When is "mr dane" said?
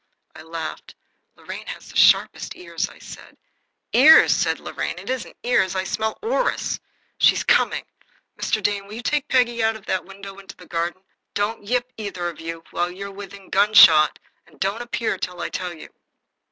8.35-8.87